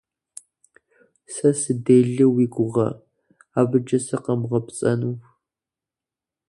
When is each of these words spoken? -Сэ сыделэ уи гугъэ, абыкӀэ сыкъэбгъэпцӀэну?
-Сэ 1.33 1.49
сыделэ 1.61 2.25
уи 2.35 2.45
гугъэ, 2.53 2.89
абыкӀэ 3.59 3.99
сыкъэбгъэпцӀэну? 4.05 5.13